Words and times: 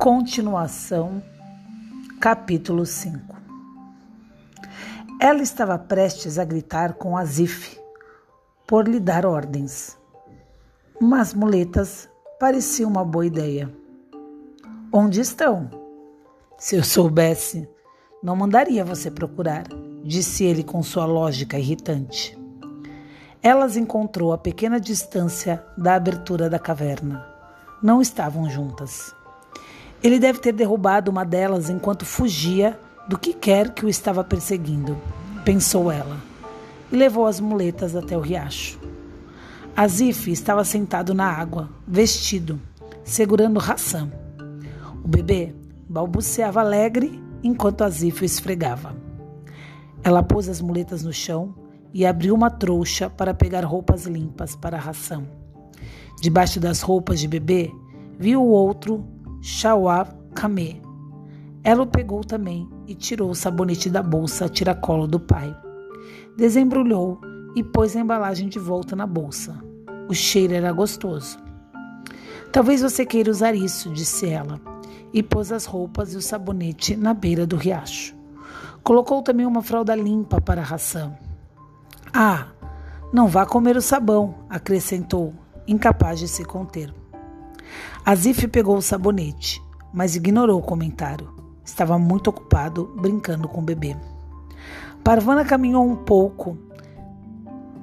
Continuação, 0.00 1.22
capítulo 2.18 2.86
5 2.86 3.36
Ela 5.20 5.42
estava 5.42 5.78
prestes 5.78 6.38
a 6.38 6.44
gritar 6.44 6.94
com 6.94 7.18
Azif 7.18 7.78
por 8.66 8.88
lhe 8.88 8.98
dar 8.98 9.26
ordens, 9.26 9.98
mas 10.98 11.34
muletas 11.34 12.08
parecia 12.38 12.88
uma 12.88 13.04
boa 13.04 13.26
ideia. 13.26 13.70
Onde 14.90 15.20
estão? 15.20 15.68
Se 16.56 16.76
eu 16.76 16.82
soubesse, 16.82 17.68
não 18.22 18.34
mandaria 18.34 18.82
você 18.82 19.10
procurar, 19.10 19.64
disse 20.02 20.44
ele 20.44 20.64
com 20.64 20.82
sua 20.82 21.04
lógica 21.04 21.58
irritante. 21.58 22.38
Elas 23.42 23.76
encontrou 23.76 24.32
a 24.32 24.38
pequena 24.38 24.80
distância 24.80 25.62
da 25.76 25.94
abertura 25.94 26.48
da 26.48 26.58
caverna. 26.58 27.22
Não 27.82 28.00
estavam 28.00 28.48
juntas. 28.48 29.14
Ele 30.02 30.18
deve 30.18 30.38
ter 30.38 30.52
derrubado 30.52 31.10
uma 31.10 31.24
delas 31.24 31.68
enquanto 31.68 32.06
fugia 32.06 32.78
do 33.06 33.18
que 33.18 33.34
quer 33.34 33.74
que 33.74 33.84
o 33.84 33.88
estava 33.88 34.24
perseguindo, 34.24 34.96
pensou 35.44 35.90
ela, 35.90 36.16
e 36.90 36.96
levou 36.96 37.26
as 37.26 37.38
muletas 37.38 37.94
até 37.94 38.16
o 38.16 38.20
riacho. 38.20 38.78
Azif 39.76 40.30
estava 40.30 40.64
sentado 40.64 41.12
na 41.12 41.26
água, 41.26 41.68
vestido, 41.86 42.60
segurando 43.04 43.60
Hassan. 43.60 44.10
O 45.04 45.08
bebê 45.08 45.54
balbuciava 45.88 46.60
alegre 46.60 47.22
enquanto 47.42 47.82
Azif 47.82 48.22
o 48.22 48.24
esfregava. 48.24 48.94
Ela 50.02 50.22
pôs 50.22 50.48
as 50.48 50.60
muletas 50.60 51.02
no 51.02 51.12
chão 51.12 51.54
e 51.92 52.06
abriu 52.06 52.34
uma 52.34 52.50
trouxa 52.50 53.10
para 53.10 53.34
pegar 53.34 53.64
roupas 53.64 54.06
limpas 54.06 54.56
para 54.56 54.78
Hassan. 54.78 55.24
Debaixo 56.20 56.58
das 56.58 56.80
roupas 56.80 57.20
de 57.20 57.28
bebê, 57.28 57.70
viu 58.18 58.42
o 58.42 58.48
outro 58.48 59.04
Shawab 59.40 60.10
Kame. 60.34 60.82
Ela 61.64 61.82
o 61.82 61.86
pegou 61.86 62.22
também 62.22 62.68
e 62.86 62.94
tirou 62.94 63.30
o 63.30 63.34
sabonete 63.34 63.88
da 63.88 64.02
bolsa 64.02 64.44
a 64.44 64.48
tiracolo 64.48 65.06
do 65.06 65.18
pai. 65.18 65.54
Desembrulhou 66.36 67.18
e 67.56 67.62
pôs 67.62 67.96
a 67.96 68.00
embalagem 68.00 68.48
de 68.48 68.58
volta 68.58 68.94
na 68.94 69.06
bolsa. 69.06 69.58
O 70.08 70.14
cheiro 70.14 70.54
era 70.54 70.72
gostoso. 70.72 71.38
Talvez 72.52 72.82
você 72.82 73.06
queira 73.06 73.30
usar 73.30 73.54
isso, 73.54 73.90
disse 73.90 74.28
ela, 74.28 74.60
e 75.12 75.22
pôs 75.22 75.52
as 75.52 75.64
roupas 75.64 76.12
e 76.12 76.16
o 76.16 76.22
sabonete 76.22 76.96
na 76.96 77.14
beira 77.14 77.46
do 77.46 77.56
riacho. 77.56 78.14
Colocou 78.82 79.22
também 79.22 79.46
uma 79.46 79.62
fralda 79.62 79.94
limpa 79.94 80.40
para 80.40 80.60
a 80.60 80.64
ração. 80.64 81.16
Ah, 82.12 82.48
não 83.12 83.26
vá 83.26 83.46
comer 83.46 83.76
o 83.76 83.82
sabão, 83.82 84.34
acrescentou, 84.48 85.32
incapaz 85.66 86.18
de 86.18 86.28
se 86.28 86.44
conter. 86.44 86.99
Azif 88.04 88.46
pegou 88.48 88.76
o 88.76 88.82
sabonete, 88.82 89.62
mas 89.92 90.16
ignorou 90.16 90.58
o 90.58 90.62
comentário. 90.62 91.28
Estava 91.64 91.98
muito 91.98 92.28
ocupado 92.28 92.92
brincando 92.96 93.48
com 93.48 93.60
o 93.60 93.64
bebê. 93.64 93.96
Parvana 95.04 95.44
caminhou 95.44 95.86
um 95.86 95.96
pouco, 95.96 96.58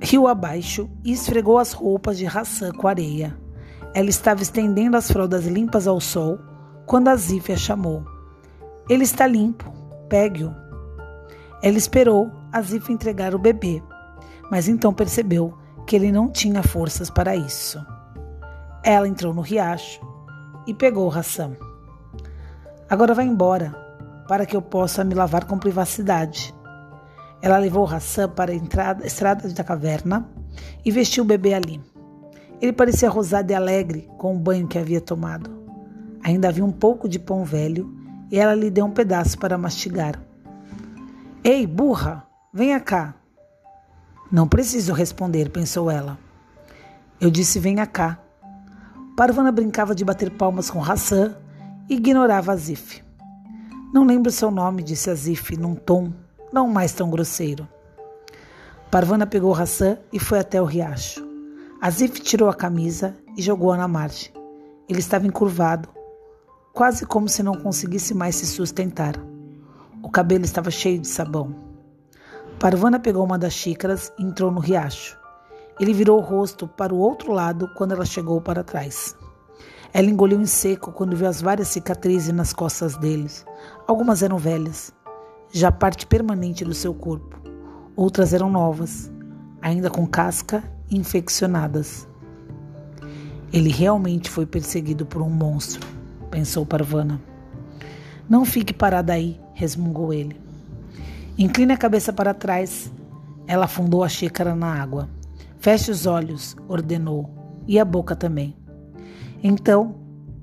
rio 0.00 0.26
abaixo 0.26 0.88
e 1.04 1.12
esfregou 1.12 1.58
as 1.58 1.72
roupas 1.72 2.18
de 2.18 2.26
Hassan 2.26 2.72
com 2.72 2.88
areia. 2.88 3.36
Ela 3.94 4.10
estava 4.10 4.42
estendendo 4.42 4.96
as 4.96 5.10
fraldas 5.10 5.46
limpas 5.46 5.86
ao 5.86 6.00
sol 6.00 6.38
quando 6.86 7.08
Azif 7.08 7.52
a 7.52 7.56
chamou. 7.56 8.04
Ele 8.88 9.04
está 9.04 9.26
limpo, 9.26 9.72
pegue-o. 10.08 10.54
Ela 11.62 11.76
esperou 11.76 12.30
Azif 12.52 12.90
entregar 12.92 13.34
o 13.34 13.38
bebê, 13.38 13.82
mas 14.50 14.68
então 14.68 14.92
percebeu 14.92 15.56
que 15.86 15.96
ele 15.96 16.12
não 16.12 16.30
tinha 16.30 16.62
forças 16.62 17.10
para 17.10 17.34
isso. 17.34 17.84
Ela 18.90 19.06
entrou 19.06 19.34
no 19.34 19.42
riacho 19.42 20.00
e 20.66 20.72
pegou 20.72 21.06
ração. 21.10 21.54
Agora 22.88 23.12
vá 23.12 23.22
embora, 23.22 23.76
para 24.26 24.46
que 24.46 24.56
eu 24.56 24.62
possa 24.62 25.04
me 25.04 25.14
lavar 25.14 25.44
com 25.44 25.58
privacidade. 25.58 26.54
Ela 27.42 27.58
levou 27.58 27.84
ração 27.84 28.30
para 28.30 28.50
a 28.50 28.54
entrada, 28.54 29.06
estrada 29.06 29.46
da 29.46 29.62
caverna 29.62 30.26
e 30.82 30.90
vestiu 30.90 31.22
o 31.22 31.26
bebê 31.26 31.52
ali. 31.52 31.82
Ele 32.62 32.72
parecia 32.72 33.10
rosado 33.10 33.52
e 33.52 33.54
alegre 33.54 34.08
com 34.16 34.34
o 34.34 34.38
banho 34.38 34.66
que 34.66 34.78
havia 34.78 35.02
tomado. 35.02 35.50
Ainda 36.24 36.48
havia 36.48 36.64
um 36.64 36.72
pouco 36.72 37.06
de 37.06 37.18
pão 37.18 37.44
velho 37.44 37.94
e 38.30 38.38
ela 38.38 38.54
lhe 38.54 38.70
deu 38.70 38.86
um 38.86 38.90
pedaço 38.90 39.38
para 39.38 39.58
mastigar. 39.58 40.18
Ei, 41.44 41.66
burra, 41.66 42.26
venha 42.54 42.80
cá. 42.80 43.14
Não 44.32 44.48
preciso 44.48 44.94
responder, 44.94 45.50
pensou 45.50 45.90
ela. 45.90 46.18
Eu 47.20 47.30
disse: 47.30 47.58
venha 47.58 47.86
cá. 47.86 48.24
Parvana 49.18 49.50
brincava 49.50 49.96
de 49.96 50.04
bater 50.04 50.30
palmas 50.30 50.70
com 50.70 50.80
Hassan 50.80 51.34
e 51.90 51.94
ignorava 51.96 52.52
Azif. 52.52 53.02
Não 53.92 54.06
lembro 54.06 54.30
seu 54.30 54.48
nome, 54.48 54.80
disse 54.80 55.10
Azif 55.10 55.56
num 55.56 55.74
tom 55.74 56.12
não 56.52 56.68
mais 56.68 56.92
tão 56.92 57.10
grosseiro. 57.10 57.66
Parvana 58.92 59.26
pegou 59.26 59.52
Hassan 59.52 59.98
e 60.12 60.20
foi 60.20 60.38
até 60.38 60.62
o 60.62 60.64
riacho. 60.64 61.20
Azif 61.80 62.20
tirou 62.20 62.48
a 62.48 62.54
camisa 62.54 63.16
e 63.36 63.42
jogou-a 63.42 63.76
na 63.76 63.88
margem. 63.88 64.32
Ele 64.88 65.00
estava 65.00 65.26
encurvado, 65.26 65.88
quase 66.72 67.04
como 67.04 67.28
se 67.28 67.42
não 67.42 67.56
conseguisse 67.56 68.14
mais 68.14 68.36
se 68.36 68.46
sustentar. 68.46 69.16
O 70.00 70.08
cabelo 70.08 70.44
estava 70.44 70.70
cheio 70.70 71.00
de 71.00 71.08
sabão. 71.08 71.56
Parvana 72.60 73.00
pegou 73.00 73.24
uma 73.24 73.36
das 73.36 73.52
xícaras 73.52 74.12
e 74.16 74.22
entrou 74.22 74.52
no 74.52 74.60
riacho. 74.60 75.17
Ele 75.80 75.92
virou 75.92 76.18
o 76.18 76.22
rosto 76.22 76.66
para 76.66 76.94
o 76.94 76.98
outro 76.98 77.32
lado 77.32 77.68
quando 77.76 77.92
ela 77.92 78.04
chegou 78.04 78.40
para 78.40 78.64
trás. 78.64 79.16
Ela 79.92 80.08
engoliu 80.08 80.40
em 80.40 80.46
seco 80.46 80.92
quando 80.92 81.16
viu 81.16 81.28
as 81.28 81.40
várias 81.40 81.68
cicatrizes 81.68 82.32
nas 82.32 82.52
costas 82.52 82.96
deles. 82.96 83.46
Algumas 83.86 84.22
eram 84.22 84.36
velhas, 84.36 84.92
já 85.52 85.72
parte 85.72 86.06
permanente 86.06 86.64
do 86.64 86.74
seu 86.74 86.92
corpo. 86.92 87.40
Outras 87.96 88.32
eram 88.34 88.50
novas, 88.50 89.10
ainda 89.62 89.88
com 89.88 90.06
casca 90.06 90.62
e 90.90 90.96
infeccionadas. 90.96 92.06
Ele 93.52 93.70
realmente 93.70 94.28
foi 94.28 94.44
perseguido 94.44 95.06
por 95.06 95.22
um 95.22 95.30
monstro, 95.30 95.86
pensou 96.30 96.66
Parvana. 96.66 97.20
Não 98.28 98.44
fique 98.44 98.74
parada 98.74 99.14
aí, 99.14 99.40
resmungou 99.54 100.12
ele. 100.12 100.38
Incline 101.38 101.72
a 101.72 101.78
cabeça 101.78 102.12
para 102.12 102.34
trás. 102.34 102.92
Ela 103.46 103.64
afundou 103.64 104.04
a 104.04 104.08
xícara 104.08 104.54
na 104.54 104.74
água. 104.74 105.08
Feche 105.58 105.90
os 105.90 106.06
olhos, 106.06 106.56
ordenou, 106.68 107.28
e 107.66 107.78
a 107.78 107.84
boca 107.84 108.16
também. 108.16 108.56
Então, 109.42 109.96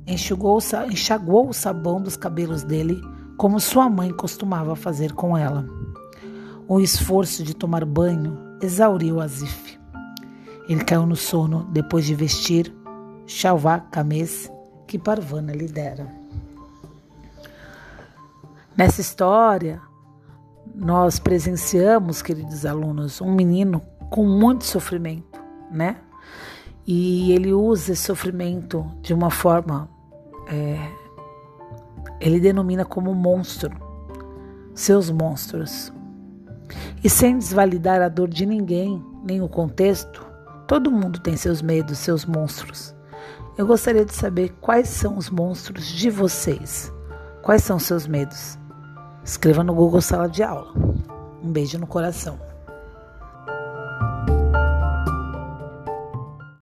enxugou, 0.06 0.60
enxaguou 0.90 1.50
o 1.50 1.54
sabão 1.54 2.02
dos 2.02 2.16
cabelos 2.16 2.64
dele, 2.64 3.02
como 3.38 3.60
sua 3.60 3.90
mãe 3.90 4.12
costumava 4.12 4.76
fazer 4.76 5.14
com 5.14 5.38
ela. 5.38 5.68
O 6.68 6.80
esforço 6.80 7.44
de 7.44 7.54
tomar 7.54 7.86
banho 7.86 8.38
exauriu 8.62 9.22
Azif. 9.22 9.80
Ele 10.68 10.84
caiu 10.84 11.06
no 11.06 11.16
sono 11.16 11.68
depois 11.72 12.06
de 12.06 12.16
vestir 12.16 12.74
chalvá 13.28 13.80
camês 13.80 14.52
que 14.88 15.00
Parvana 15.00 15.54
lhe 15.54 15.68
dera. 15.68 16.08
Nessa 18.78 19.02
história, 19.02 19.82
nós 20.74 21.20
presenciamos, 21.20 22.22
queridos 22.22 22.66
alunos, 22.66 23.22
um 23.22 23.34
menino 23.34 23.82
com 24.10 24.26
muito 24.26 24.66
sofrimento, 24.66 25.42
né? 25.72 25.98
E 26.88 27.32
ele 27.32 27.54
usa 27.54 27.94
esse 27.94 28.04
sofrimento 28.04 28.86
de 29.02 29.14
uma 29.14 29.32
forma, 29.32 29.90
é, 30.48 30.78
ele 32.20 32.40
denomina 32.40 32.86
como 32.86 33.14
monstro, 33.14 33.76
seus 34.74 35.10
monstros. 35.10 35.92
E 37.04 37.10
sem 37.10 37.38
desvalidar 37.38 38.02
a 38.02 38.10
dor 38.10 38.28
de 38.28 38.46
ninguém, 38.46 39.04
nem 39.24 39.42
o 39.42 39.50
contexto, 39.50 40.26
todo 40.68 40.92
mundo 40.92 41.20
tem 41.20 41.36
seus 41.36 41.62
medos, 41.62 41.98
seus 41.98 42.26
monstros. 42.26 42.96
Eu 43.58 43.66
gostaria 43.66 44.04
de 44.04 44.14
saber 44.14 44.50
quais 44.60 44.90
são 44.90 45.18
os 45.18 45.30
monstros 45.30 45.88
de 45.88 46.10
vocês. 46.10 46.92
Quais 47.42 47.64
são 47.64 47.80
seus 47.80 48.06
medos? 48.06 48.60
Escreva 49.24 49.64
no 49.64 49.74
Google 49.74 50.02
Sala 50.02 50.28
de 50.28 50.44
Aula. 50.44 50.74
Um 51.42 51.52
beijo 51.52 51.80
no 51.80 51.88
coração. 51.88 52.38